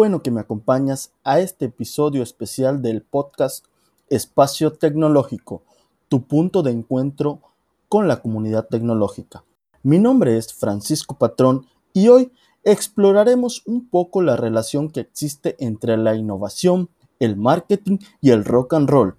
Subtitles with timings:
[0.00, 3.66] Bueno que me acompañas a este episodio especial del podcast
[4.08, 5.60] Espacio Tecnológico,
[6.08, 7.42] tu punto de encuentro
[7.90, 9.44] con la comunidad tecnológica.
[9.82, 12.32] Mi nombre es Francisco Patrón y hoy
[12.64, 16.88] exploraremos un poco la relación que existe entre la innovación,
[17.18, 19.16] el marketing y el rock and roll.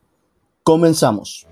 [0.63, 1.45] Comenzamos.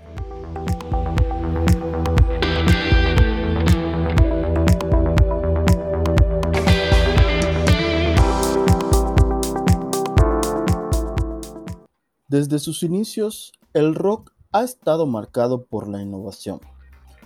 [12.30, 16.60] Desde sus inicios, el rock ha estado marcado por la innovación,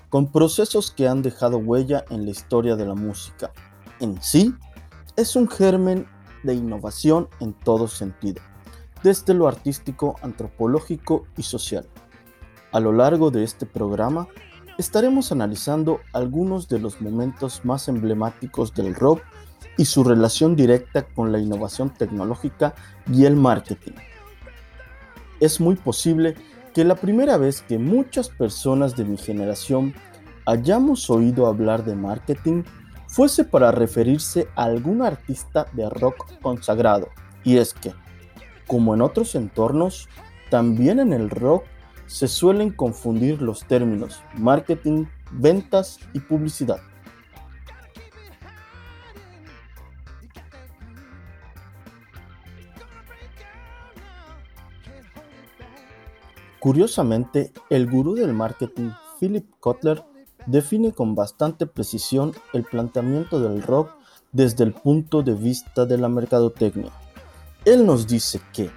[0.09, 3.53] con procesos que han dejado huella en la historia de la música.
[4.01, 4.55] En sí,
[5.17, 6.07] es un germen
[6.43, 8.41] de innovación en todo sentido,
[9.03, 11.87] desde lo artístico, antropológico y social.
[12.73, 14.27] A lo largo de este programa,
[14.79, 19.21] estaremos analizando algunos de los momentos más emblemáticos del rock
[19.77, 22.75] y su relación directa con la innovación tecnológica
[23.07, 23.93] y el marketing
[25.41, 26.35] es muy posible
[26.75, 29.95] que la primera vez que muchas personas de mi generación
[30.47, 32.65] hayamos oído hablar de marketing
[33.07, 37.09] fuese para referirse a algún artista de rock consagrado.
[37.45, 37.93] Y es que,
[38.67, 40.09] como en otros entornos,
[40.51, 41.65] también en el rock
[42.07, 46.81] se suelen confundir los términos marketing, ventas y publicidad.
[56.65, 58.89] Curiosamente, el gurú del marketing,
[59.21, 60.03] Philip Kotler,
[60.47, 63.91] define con bastante precisión el planteamiento del rock
[64.33, 66.91] desde el punto de vista de la mercadotecnia.
[67.67, 68.71] Él nos dice que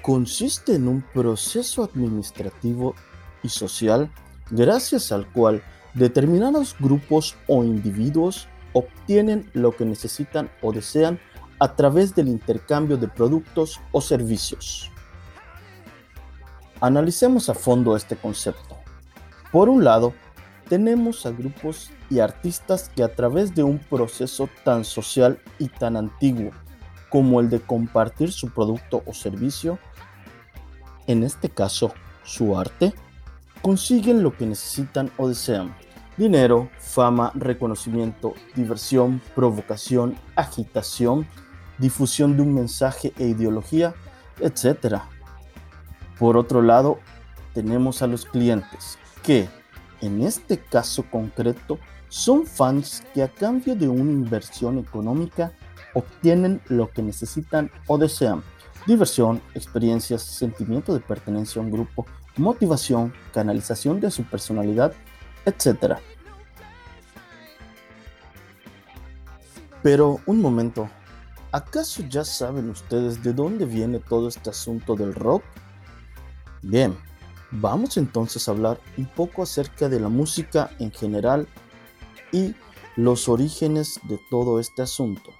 [0.00, 2.94] consiste en un proceso administrativo
[3.42, 4.10] y social
[4.50, 11.20] gracias al cual determinados grupos o individuos obtienen lo que necesitan o desean
[11.58, 14.90] a través del intercambio de productos o servicios.
[16.84, 18.76] Analicemos a fondo este concepto.
[19.50, 20.12] Por un lado,
[20.68, 25.96] tenemos a grupos y artistas que a través de un proceso tan social y tan
[25.96, 26.50] antiguo
[27.08, 29.78] como el de compartir su producto o servicio,
[31.06, 32.92] en este caso su arte,
[33.62, 35.74] consiguen lo que necesitan o desean.
[36.18, 41.26] Dinero, fama, reconocimiento, diversión, provocación, agitación,
[41.78, 43.94] difusión de un mensaje e ideología,
[44.38, 45.13] etc.
[46.18, 46.98] Por otro lado,
[47.54, 49.48] tenemos a los clientes, que
[50.00, 55.52] en este caso concreto son fans que a cambio de una inversión económica
[55.94, 58.42] obtienen lo que necesitan o desean.
[58.86, 64.92] Diversión, experiencias, sentimiento de pertenencia a un grupo, motivación, canalización de su personalidad,
[65.46, 65.96] etc.
[69.82, 70.88] Pero un momento,
[71.52, 75.42] ¿acaso ya saben ustedes de dónde viene todo este asunto del rock?
[76.66, 76.96] Bien,
[77.50, 81.46] vamos entonces a hablar un poco acerca de la música en general
[82.32, 82.54] y
[82.96, 85.30] los orígenes de todo este asunto.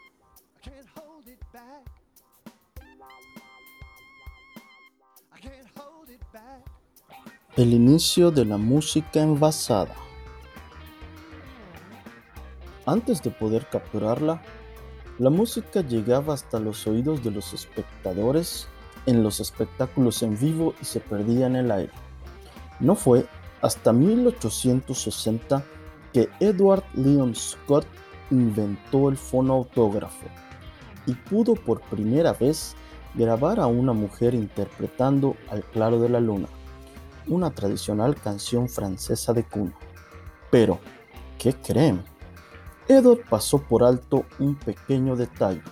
[7.56, 9.94] El inicio de la música envasada.
[12.84, 14.42] Antes de poder capturarla,
[15.18, 18.68] la música llegaba hasta los oídos de los espectadores
[19.06, 21.92] en los espectáculos en vivo y se perdía en el aire.
[22.80, 23.26] No fue
[23.62, 25.64] hasta 1860
[26.12, 27.86] que Edward Leon Scott
[28.30, 30.26] inventó el fonautógrafo
[31.06, 32.74] y pudo por primera vez
[33.14, 36.48] grabar a una mujer interpretando Al claro de la luna,
[37.26, 39.72] una tradicional canción francesa de cuna.
[40.50, 40.78] Pero,
[41.38, 42.02] ¿qué creen?
[42.88, 45.62] Edward pasó por alto un pequeño detalle.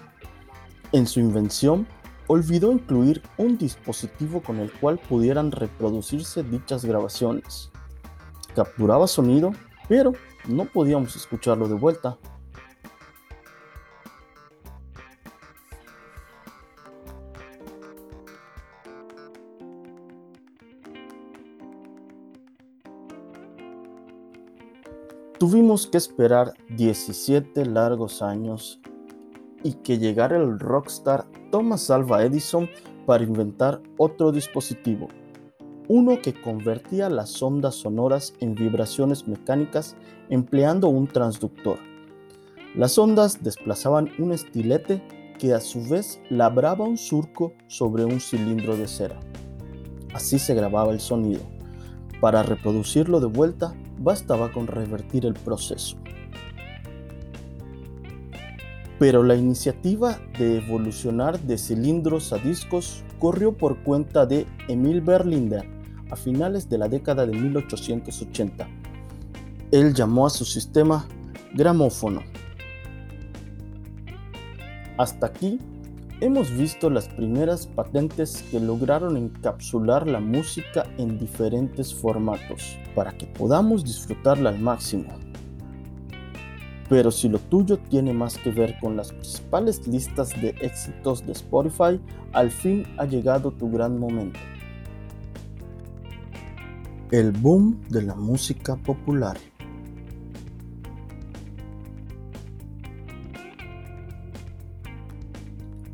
[0.92, 1.86] En su invención
[2.26, 7.70] olvidó incluir un dispositivo con el cual pudieran reproducirse dichas grabaciones.
[8.54, 9.52] Capturaba sonido,
[9.88, 10.12] pero
[10.46, 12.18] no podíamos escucharlo de vuelta.
[25.38, 28.80] Tuvimos que esperar 17 largos años
[29.64, 32.68] y que llegara el rockstar Thomas Alva Edison
[33.04, 35.08] para inventar otro dispositivo,
[35.86, 39.94] uno que convertía las ondas sonoras en vibraciones mecánicas
[40.30, 41.76] empleando un transductor.
[42.74, 45.02] Las ondas desplazaban un estilete
[45.38, 49.20] que a su vez labraba un surco sobre un cilindro de cera.
[50.14, 51.42] Así se grababa el sonido.
[52.22, 56.01] Para reproducirlo de vuelta bastaba con revertir el proceso.
[59.02, 65.68] Pero la iniciativa de evolucionar de cilindros a discos corrió por cuenta de Emil Berliner
[66.08, 68.68] a finales de la década de 1880.
[69.72, 71.04] Él llamó a su sistema
[71.52, 72.22] gramófono.
[74.98, 75.58] Hasta aquí
[76.20, 83.26] hemos visto las primeras patentes que lograron encapsular la música en diferentes formatos para que
[83.26, 85.08] podamos disfrutarla al máximo.
[86.92, 91.32] Pero si lo tuyo tiene más que ver con las principales listas de éxitos de
[91.32, 91.98] Spotify,
[92.34, 94.38] al fin ha llegado tu gran momento.
[97.10, 99.38] El boom de la música popular.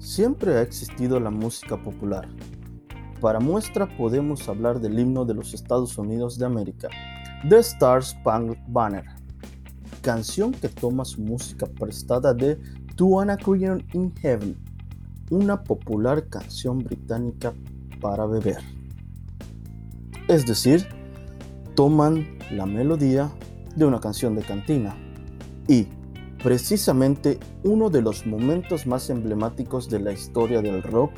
[0.00, 2.26] Siempre ha existido la música popular.
[3.20, 6.88] Para muestra podemos hablar del himno de los Estados Unidos de América,
[7.48, 9.17] The Star Spangled Banner,
[10.00, 12.58] canción que toma su música prestada de
[12.96, 13.36] To an
[13.92, 14.56] in Heaven,
[15.30, 17.52] una popular canción británica
[18.00, 18.58] para beber.
[20.28, 20.86] Es decir,
[21.74, 23.30] toman la melodía
[23.76, 24.96] de una canción de cantina
[25.68, 25.86] y,
[26.42, 31.12] precisamente, uno de los momentos más emblemáticos de la historia del rock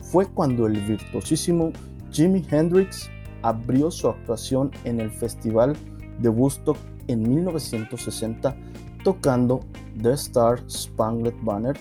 [0.00, 1.72] fue cuando el virtuosísimo
[2.10, 3.08] Jimi Hendrix
[3.42, 5.76] abrió su actuación en el Festival
[6.20, 6.76] de Woodstock
[7.08, 8.56] en 1960
[9.04, 9.60] tocando
[10.00, 11.76] The Star Spangled Banner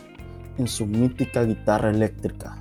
[0.58, 2.58] en su mítica guitarra eléctrica.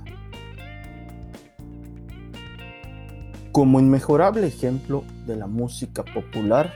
[3.51, 6.71] Como inmejorable ejemplo de la música popular,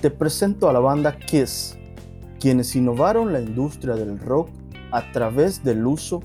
[0.00, 1.76] te presento a la banda Kiss,
[2.38, 4.48] quienes innovaron la industria del rock
[4.92, 6.20] a través del uso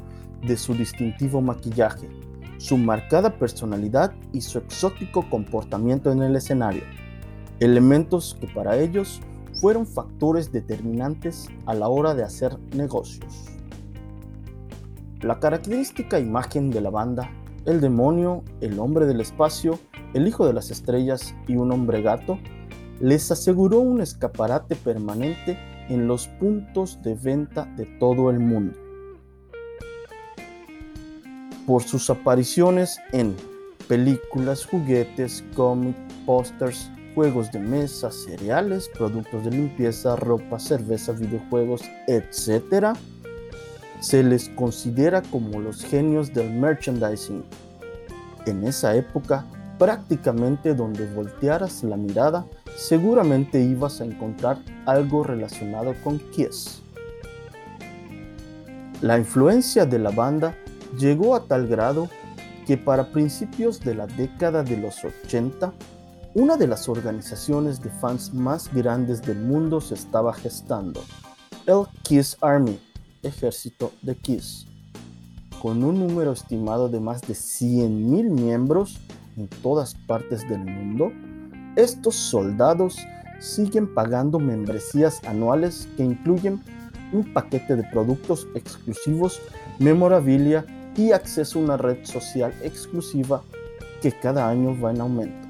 [0.46, 2.08] de su distintivo maquillaje,
[2.58, 6.84] su marcada personalidad y su exótico comportamiento en el escenario
[7.60, 9.22] elementos que para ellos
[9.60, 13.46] fueron factores determinantes a la hora de hacer negocios.
[15.22, 17.30] La característica imagen de la banda,
[17.66, 19.78] el demonio, el hombre del espacio,
[20.14, 22.40] el hijo de las estrellas y un hombre gato,
[23.02, 25.58] les aseguró un escaparate permanente
[25.90, 28.78] en los puntos de venta de todo el mundo.
[31.66, 33.36] Por sus apariciones en
[33.88, 42.96] películas, juguetes, cómics, pósters, juegos de mesa, cereales, productos de limpieza, ropa, cerveza, videojuegos, etc.,
[44.00, 47.44] se les considera como los genios del merchandising.
[48.46, 49.46] En esa época,
[49.78, 52.46] prácticamente donde voltearas la mirada,
[52.78, 56.82] seguramente ibas a encontrar algo relacionado con Kiss.
[59.02, 60.56] La influencia de la banda
[60.98, 62.08] llegó a tal grado
[62.66, 65.74] que para principios de la década de los 80
[66.36, 71.02] una de las organizaciones de fans más grandes del mundo se estaba gestando,
[71.66, 72.80] el Kiss Army,
[73.24, 74.68] ejército de Kiss.
[75.60, 79.00] Con un número estimado de más de 100.000 miembros
[79.38, 81.12] en todas partes del mundo,
[81.76, 82.98] estos soldados
[83.40, 86.62] siguen pagando membresías anuales que incluyen
[87.12, 89.42] un paquete de productos exclusivos,
[89.80, 90.64] memorabilia
[90.96, 93.42] y acceso a una red social exclusiva
[94.02, 95.49] que cada año va en aumento.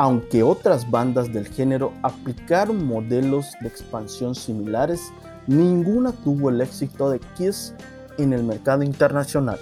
[0.00, 5.12] Aunque otras bandas del género aplicaron modelos de expansión similares,
[5.48, 7.74] ninguna tuvo el éxito de Kiss
[8.16, 9.58] en el mercado internacional.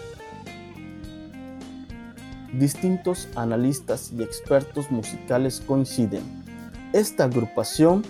[2.53, 6.23] Distintos analistas y expertos musicales coinciden.
[6.93, 8.03] Esta agrupación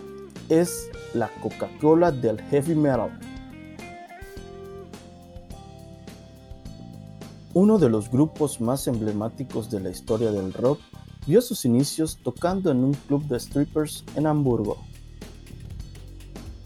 [0.48, 3.20] es la Coca-Cola del heavy metal.
[7.54, 10.80] Uno de los grupos más emblemáticos de la historia del rock
[11.26, 14.78] vio sus inicios tocando en un club de strippers en Hamburgo.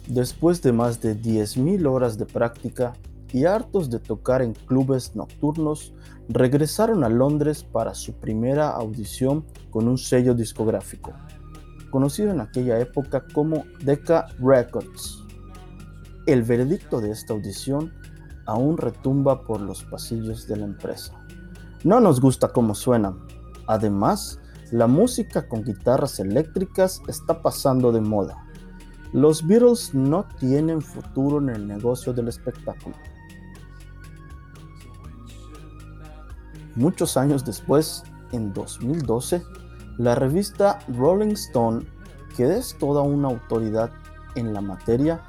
[0.06, 2.94] Después de más de 10.000 horas de práctica
[3.32, 5.94] y hartos de tocar en clubes nocturnos,
[6.28, 11.12] regresaron a Londres para su primera audición con un sello discográfico,
[11.90, 15.24] conocido en aquella época como Decca Records.
[16.26, 17.92] El veredicto de esta audición
[18.46, 21.14] aún retumba por los pasillos de la empresa.
[21.84, 23.18] No nos gusta cómo suenan.
[23.66, 24.40] Además,
[24.72, 28.46] la música con guitarras eléctricas está pasando de moda.
[29.12, 32.94] Los Beatles no tienen futuro en el negocio del espectáculo.
[36.76, 39.42] Muchos años después, en 2012,
[39.98, 41.84] la revista Rolling Stone,
[42.36, 43.90] que es toda una autoridad
[44.36, 45.20] en la materia,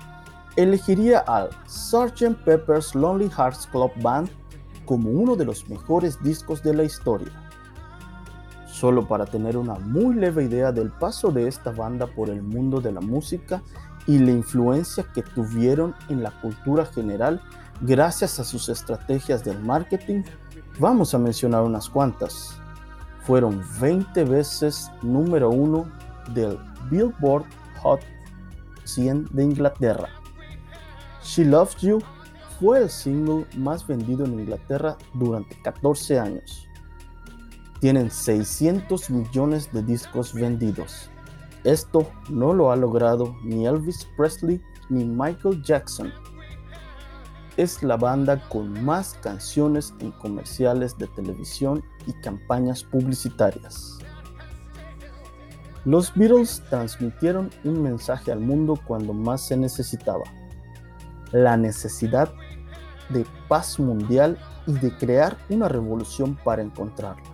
[0.55, 2.35] elegiría al Sgt.
[2.45, 4.29] Pepper's Lonely Hearts Club Band
[4.85, 7.50] como uno de los mejores discos de la historia
[8.81, 12.81] solo para tener una muy leve idea del paso de esta banda por el mundo
[12.81, 13.61] de la música
[14.07, 17.39] y la influencia que tuvieron en la cultura general
[17.81, 20.23] gracias a sus estrategias del marketing,
[20.79, 22.59] vamos a mencionar unas cuantas.
[23.21, 25.85] Fueron 20 veces número uno
[26.33, 26.57] del
[26.89, 27.45] Billboard
[27.83, 28.01] Hot
[28.85, 30.09] 100 de Inglaterra.
[31.23, 31.99] She Loves You
[32.59, 36.70] fue el single más vendido en Inglaterra durante 14 años.
[37.81, 41.09] Tienen 600 millones de discos vendidos.
[41.63, 46.13] Esto no lo ha logrado ni Elvis Presley ni Michael Jackson.
[47.57, 53.97] Es la banda con más canciones en comerciales de televisión y campañas publicitarias.
[55.83, 60.25] Los Beatles transmitieron un mensaje al mundo cuando más se necesitaba.
[61.31, 62.31] La necesidad
[63.09, 67.30] de paz mundial y de crear una revolución para encontrarla.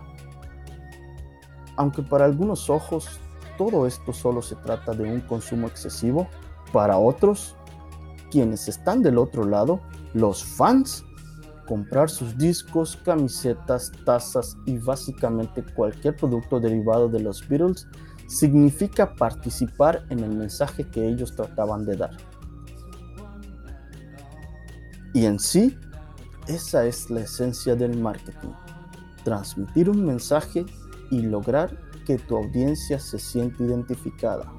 [1.78, 3.20] Aunque para algunos ojos
[3.56, 6.28] todo esto solo se trata de un consumo excesivo,
[6.72, 7.56] para otros,
[8.30, 9.80] quienes están del otro lado,
[10.12, 11.04] los fans,
[11.66, 17.86] comprar sus discos, camisetas, tazas y básicamente cualquier producto derivado de los Beatles
[18.26, 22.16] significa participar en el mensaje que ellos trataban de dar.
[25.14, 25.78] Y en sí,
[26.48, 28.50] esa es la esencia del marketing.
[29.24, 30.66] Transmitir un mensaje
[31.10, 34.52] y lograr que tu audiencia se sienta identificada.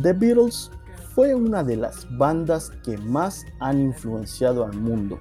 [0.00, 0.70] The Beatles
[1.14, 5.18] fue una de las bandas que más han influenciado al mundo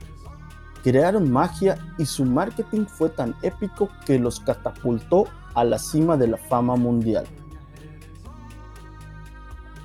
[0.83, 6.27] crearon magia y su marketing fue tan épico que los catapultó a la cima de
[6.27, 7.25] la fama mundial.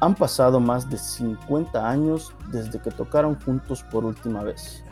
[0.00, 4.84] Han pasado más de 50 años desde que tocaron juntos por última vez,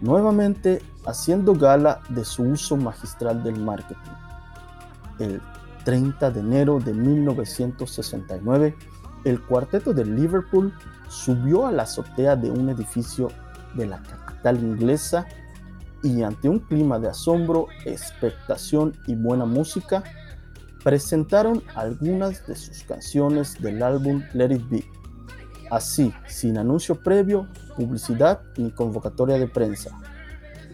[0.00, 4.10] nuevamente haciendo gala de su uso magistral del marketing.
[5.18, 5.40] El
[5.84, 8.76] 30 de enero de 1969,
[9.24, 10.72] el cuarteto de Liverpool
[11.08, 13.28] subió a la azotea de un edificio
[13.74, 15.26] de la capital inglesa
[16.02, 20.02] y ante un clima de asombro, expectación y buena música,
[20.82, 24.99] presentaron algunas de sus canciones del álbum Let It Be.
[25.70, 27.46] Así, sin anuncio previo,
[27.76, 29.96] publicidad ni convocatoria de prensa,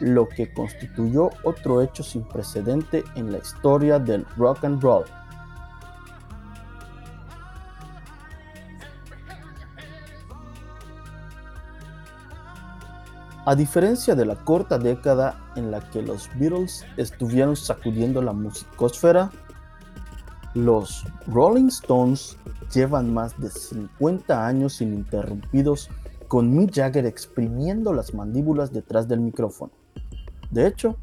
[0.00, 5.04] lo que constituyó otro hecho sin precedente en la historia del rock and roll.
[13.44, 19.30] A diferencia de la corta década en la que los Beatles estuvieron sacudiendo la musicosfera,
[20.56, 22.38] los Rolling Stones
[22.74, 25.90] llevan más de 50 años ininterrumpidos
[26.28, 29.72] con Mick Jagger exprimiendo las mandíbulas detrás del micrófono.
[30.50, 30.96] De hecho,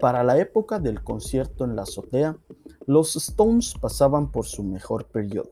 [0.00, 2.38] para la época del concierto en la azotea,
[2.86, 5.50] los Stones pasaban por su mejor periodo.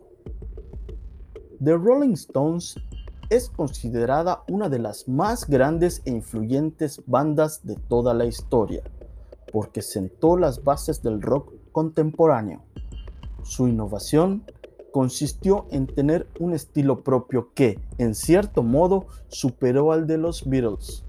[1.62, 2.76] The Rolling Stones
[3.28, 8.82] es considerada una de las más grandes e influyentes bandas de toda la historia,
[9.52, 12.65] porque sentó las bases del rock contemporáneo.
[13.46, 14.42] Su innovación
[14.90, 21.04] consistió en tener un estilo propio que, en cierto modo, superó al de los Beatles,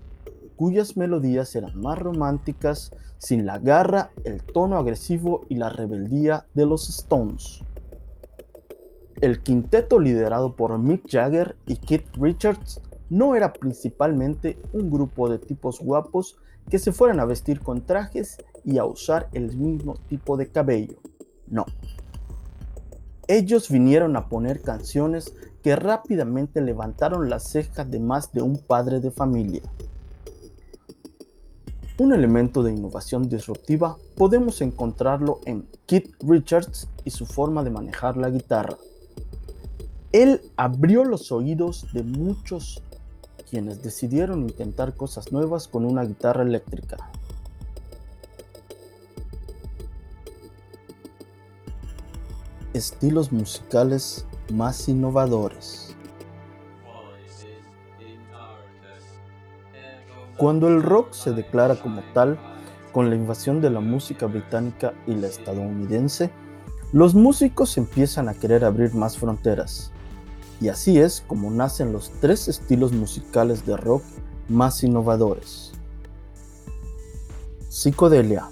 [0.56, 6.68] cuyas melodías eran más románticas, sin la garra, el tono agresivo y la rebeldía de
[6.68, 7.64] los Stones.
[9.20, 15.40] El quinteto liderado por Mick Jagger y Keith Richards no era principalmente un grupo de
[15.40, 16.38] tipos guapos
[16.70, 21.00] que se fueran a vestir con trajes y a usar el mismo tipo de cabello.
[21.48, 21.66] No.
[23.28, 29.02] Ellos vinieron a poner canciones que rápidamente levantaron las cejas de más de un padre
[29.02, 29.62] de familia.
[32.00, 38.16] Un elemento de innovación disruptiva podemos encontrarlo en Keith Richards y su forma de manejar
[38.16, 38.78] la guitarra.
[40.14, 42.82] Él abrió los oídos de muchos
[43.50, 46.98] quienes decidieron intentar cosas nuevas con una guitarra eléctrica.
[52.78, 55.96] Estilos musicales más innovadores.
[60.38, 62.38] Cuando el rock se declara como tal,
[62.92, 66.30] con la invasión de la música británica y la estadounidense,
[66.94, 69.92] los músicos empiezan a querer abrir más fronteras,
[70.62, 74.04] y así es como nacen los tres estilos musicales de rock
[74.50, 75.72] más innovadores.
[77.70, 78.52] Psicodelia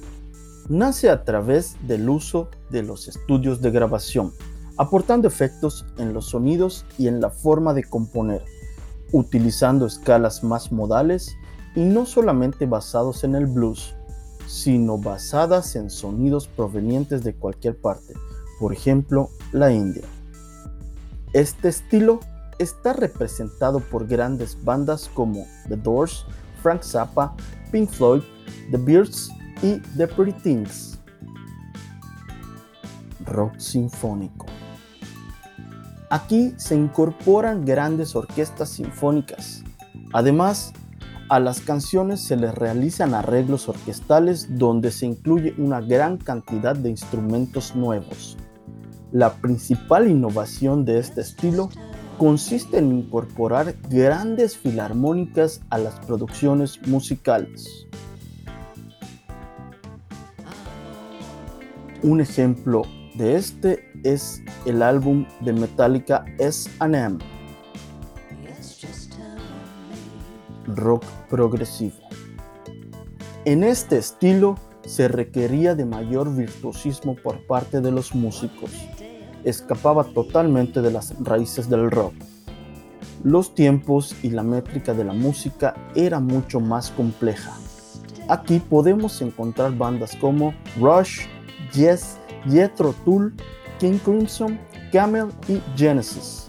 [0.69, 4.34] nace a través del uso de los estudios de grabación,
[4.77, 8.43] aportando efectos en los sonidos y en la forma de componer,
[9.12, 11.36] utilizando escalas más modales
[11.75, 13.95] y no solamente basados en el blues,
[14.48, 18.13] sino basadas en sonidos provenientes de cualquier parte,
[18.60, 20.03] por ejemplo, la India.
[21.34, 22.19] Este estilo
[22.60, 26.25] está representado por grandes bandas como The Doors,
[26.62, 27.36] Frank Zappa,
[27.72, 28.22] Pink Floyd,
[28.72, 29.29] The Beards
[29.62, 31.00] y The Pretty Things.
[33.26, 34.46] Rock sinfónico.
[36.10, 39.64] Aquí se incorporan grandes orquestas sinfónicas.
[40.14, 40.72] Además,
[41.28, 46.92] a las canciones se les realizan arreglos orquestales donde se incluye una gran cantidad de
[46.92, 48.38] instrumentos nuevos.
[49.12, 51.70] La principal innovación de este estilo
[52.20, 57.88] consiste en incorporar grandes filarmónicas a las producciones musicales.
[62.06, 62.84] Un ejemplo
[63.16, 67.18] de este es el álbum de Metallica S&M
[70.68, 71.96] rock progresivo.
[73.46, 74.54] En este estilo
[74.86, 78.70] se requería de mayor virtuosismo por parte de los músicos.
[79.44, 82.14] Escapaba totalmente de las raíces del rock.
[83.24, 87.52] Los tiempos y la métrica de la música era mucho más compleja.
[88.28, 91.26] Aquí podemos encontrar bandas como Rush,
[91.74, 92.18] Yes,
[92.50, 93.34] Jethro Tull,
[93.80, 94.60] King Crimson,
[94.92, 96.46] Camel y Genesis.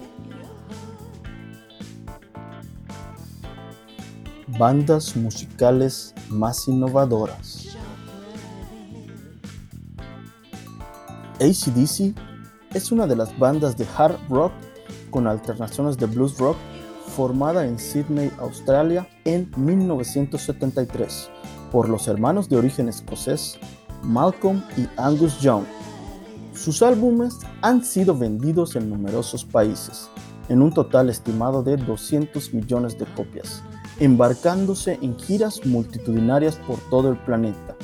[4.58, 7.76] bandas musicales más innovadoras.
[11.40, 12.14] ACDC
[12.72, 14.52] es una de las bandas de hard rock
[15.10, 16.56] con alternaciones de blues rock
[17.14, 21.30] formada en Sydney, Australia en 1973
[21.70, 23.58] por los hermanos de origen escocés
[24.06, 25.64] Malcolm y Angus Young.
[26.54, 30.08] Sus álbumes han sido vendidos en numerosos países,
[30.48, 33.62] en un total estimado de 200 millones de copias,
[33.98, 37.76] embarcándose en giras multitudinarias por todo el planeta,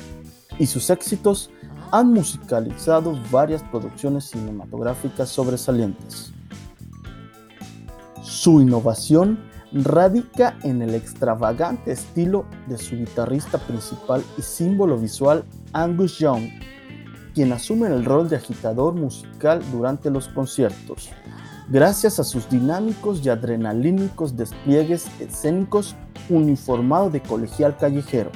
[0.57, 1.49] y sus éxitos
[1.91, 6.33] han musicalizado varias producciones cinematográficas sobresalientes.
[8.23, 9.37] Su innovación
[9.73, 16.49] radica en el extravagante estilo de su guitarrista principal y símbolo visual Angus Young,
[17.33, 21.09] quien asume el rol de agitador musical durante los conciertos,
[21.69, 25.95] gracias a sus dinámicos y adrenalínicos despliegues escénicos
[26.29, 28.31] uniformado de colegial callejero.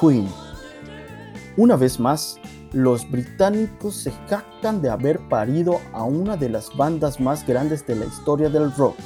[0.00, 0.28] Queen.
[1.56, 2.38] Una vez más,
[2.72, 7.96] los británicos se jactan de haber parido a una de las bandas más grandes de
[7.96, 8.96] la historia del rock.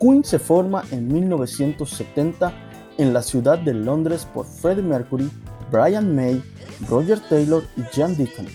[0.00, 2.52] Queen se forma en 1970
[2.98, 5.30] en la ciudad de Londres por Freddie Mercury,
[5.70, 6.42] Brian May,
[6.88, 8.46] Roger Taylor y Jan Deacon.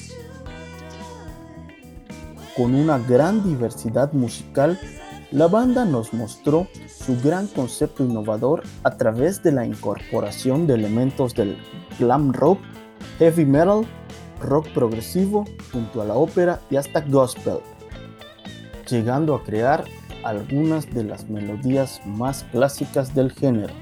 [2.55, 4.77] Con una gran diversidad musical
[5.31, 11.35] la banda nos mostró su gran concepto innovador a través de la incorporación de elementos
[11.35, 11.55] del
[11.99, 12.59] glam rock,
[13.19, 13.85] heavy metal,
[14.41, 17.59] rock progresivo, junto a la ópera y hasta gospel,
[18.89, 19.83] llegando a crear
[20.23, 23.73] algunas de las melodías más clásicas del género,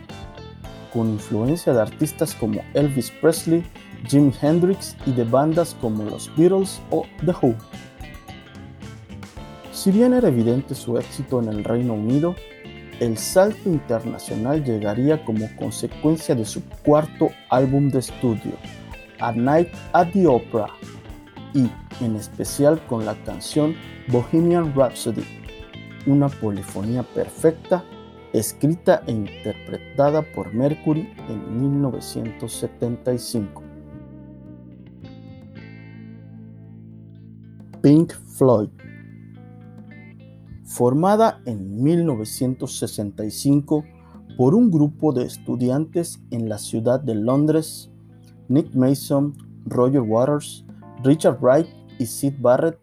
[0.91, 3.63] con influencia de artistas como Elvis Presley,
[4.07, 7.55] Jimi Hendrix y de bandas como los Beatles o The Who.
[9.71, 12.35] Si bien era evidente su éxito en el Reino Unido,
[12.99, 18.53] el salto internacional llegaría como consecuencia de su cuarto álbum de estudio,
[19.19, 20.67] A Night at the Opera,
[21.53, 21.69] y
[22.03, 23.75] en especial con la canción
[24.09, 25.23] Bohemian Rhapsody,
[26.05, 27.83] una polifonía perfecta
[28.33, 33.63] escrita e interpretada por Mercury en 1975.
[37.81, 38.69] Pink Floyd
[40.67, 43.85] formada en 1965
[44.37, 47.89] por un grupo de estudiantes en la ciudad de Londres,
[48.49, 49.33] Nick Mason,
[49.65, 50.65] Roger Waters,
[51.03, 51.67] Richard Wright
[51.99, 52.79] y Sid Barrett,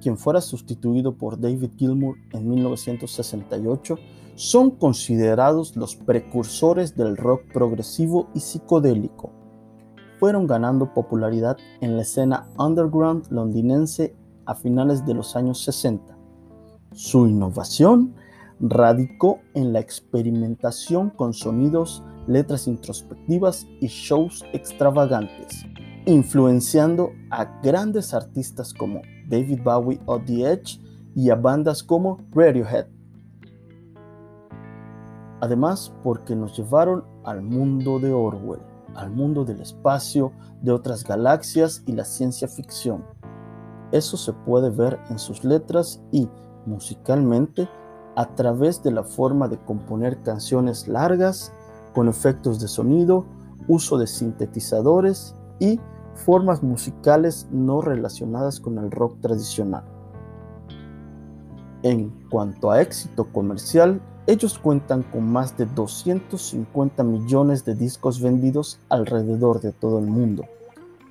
[0.00, 3.98] quien fuera sustituido por David Gilmour en 1968,
[4.34, 9.32] son considerados los precursores del rock progresivo y psicodélico.
[10.20, 14.14] Fueron ganando popularidad en la escena underground londinense
[14.44, 16.16] a finales de los años 60
[16.96, 18.14] su innovación
[18.58, 25.64] radicó en la experimentación con sonidos, letras introspectivas y shows extravagantes,
[26.06, 30.80] influenciando a grandes artistas como David Bowie o The Edge
[31.14, 32.86] y a bandas como Radiohead.
[35.40, 38.62] Además, porque nos llevaron al mundo de Orwell,
[38.94, 43.04] al mundo del espacio, de otras galaxias y la ciencia ficción.
[43.92, 46.28] Eso se puede ver en sus letras y
[46.64, 47.68] musicalmente
[48.16, 51.52] a través de la forma de componer canciones largas
[51.96, 53.24] con efectos de sonido,
[53.68, 55.80] uso de sintetizadores y
[56.14, 59.82] formas musicales no relacionadas con el rock tradicional.
[61.82, 68.78] En cuanto a éxito comercial, ellos cuentan con más de 250 millones de discos vendidos
[68.90, 70.44] alrededor de todo el mundo.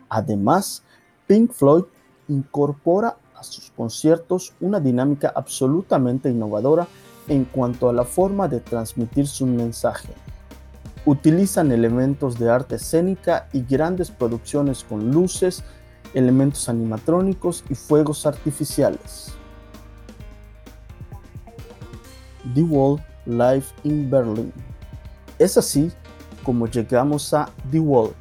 [0.07, 0.83] Además,
[1.25, 1.85] Pink Floyd
[2.27, 6.87] incorpora a sus conciertos una dinámica absolutamente innovadora
[7.27, 10.13] en cuanto a la forma de transmitir su mensaje.
[11.05, 15.63] Utilizan elementos de arte escénica y grandes producciones con luces,
[16.13, 19.33] elementos animatrónicos y fuegos artificiales.
[22.53, 24.51] The Wall Live in Berlin.
[25.37, 25.91] Es así
[26.43, 28.11] como llegamos a The Wall,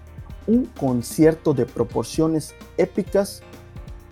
[0.46, 3.42] un concierto de proporciones épicas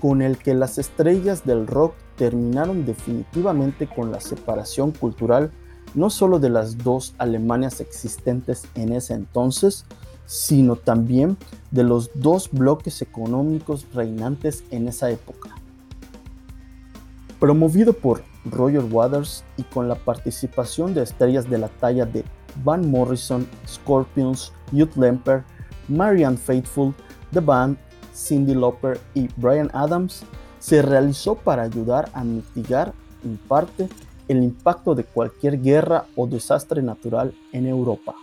[0.00, 5.50] con el que las estrellas del rock terminaron definitivamente con la separación cultural
[5.94, 9.84] no solo de las dos Alemanias existentes en ese entonces,
[10.26, 11.36] sino también
[11.70, 15.50] de los dos bloques económicos reinantes en esa época.
[17.38, 22.24] Promovido por Roger Waters y con la participación de estrellas de la talla de
[22.64, 25.44] Van Morrison, Scorpions, Youth Lemper,
[25.88, 26.94] Marianne Faithfull,
[27.32, 27.76] The Band,
[28.14, 30.24] Cindy Lauper y Brian Adams,
[30.58, 32.92] se realizó para ayudar a mitigar
[33.24, 33.88] en parte
[34.28, 38.14] el impacto de cualquier guerra o desastre natural en Europa.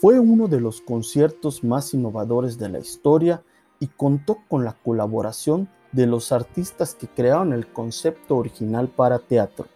[0.00, 3.42] Fue uno de los conciertos más innovadores de la historia
[3.80, 9.66] y contó con la colaboración de los artistas que crearon el concepto original para teatro.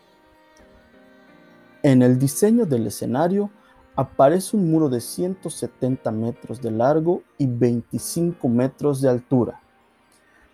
[1.82, 3.50] En el diseño del escenario
[3.96, 9.62] aparece un muro de 170 metros de largo y 25 metros de altura.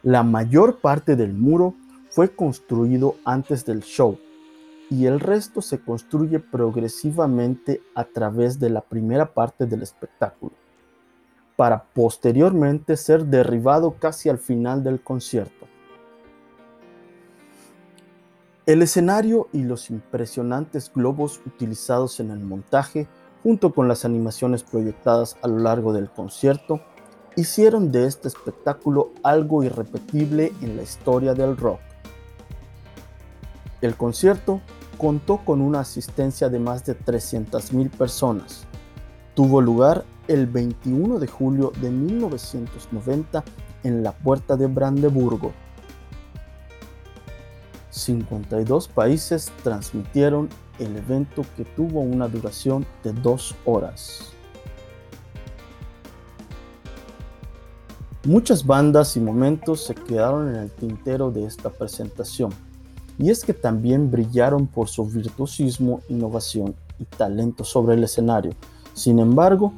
[0.02, 1.74] La mayor parte del muro
[2.10, 4.18] fue construido antes del show
[4.90, 10.52] y el resto se construye progresivamente a través de la primera parte del espectáculo,
[11.56, 15.66] para posteriormente ser derribado casi al final del concierto.
[18.66, 23.08] El escenario y los impresionantes globos utilizados en el montaje
[23.42, 26.80] junto con las animaciones proyectadas a lo largo del concierto,
[27.38, 31.78] hicieron de este espectáculo algo irrepetible en la historia del rock.
[33.80, 34.60] El concierto
[34.96, 38.64] contó con una asistencia de más de 300.000 personas.
[39.36, 43.44] Tuvo lugar el 21 de julio de 1990
[43.84, 45.52] en la Puerta de Brandeburgo.
[47.90, 50.48] 52 países transmitieron
[50.80, 54.32] el evento que tuvo una duración de dos horas.
[58.24, 62.50] Muchas bandas y momentos se quedaron en el tintero de esta presentación,
[63.16, 68.54] y es que también brillaron por su virtuosismo, innovación y talento sobre el escenario.
[68.92, 69.72] Sin embargo,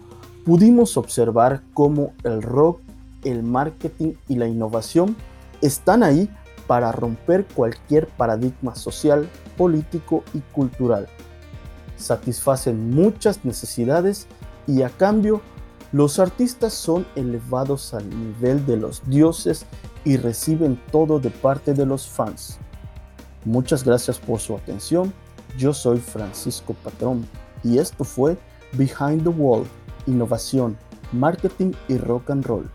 [0.46, 2.80] pudimos observar cómo el rock,
[3.24, 5.16] el marketing y la innovación
[5.60, 6.30] están ahí
[6.66, 11.08] para romper cualquier paradigma social, político y cultural.
[11.98, 14.26] Satisfacen muchas necesidades
[14.66, 15.42] y a cambio
[15.92, 19.66] los artistas son elevados al nivel de los dioses
[20.04, 22.58] y reciben todo de parte de los fans.
[23.44, 25.12] Muchas gracias por su atención.
[25.58, 27.26] Yo soy Francisco Patrón
[27.64, 28.38] y esto fue
[28.72, 29.64] Behind the Wall,
[30.06, 30.76] Innovación,
[31.12, 32.70] Marketing y Rock and Roll.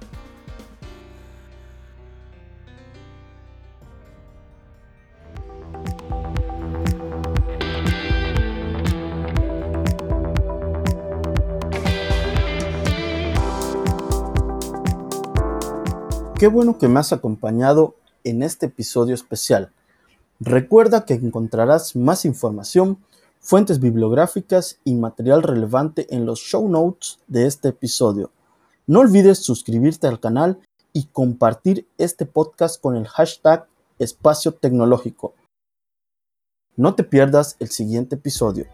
[16.38, 17.96] Qué bueno que me has acompañado
[18.26, 19.72] en este episodio especial.
[20.42, 22.98] Recuerda que encontrarás más información,
[23.40, 28.32] fuentes bibliográficas y material relevante en los show notes de este episodio.
[28.86, 30.60] No olvides suscribirte al canal
[30.92, 33.66] y compartir este podcast con el hashtag
[33.98, 35.36] espacio tecnológico.
[36.76, 38.66] No te pierdas el siguiente episodio.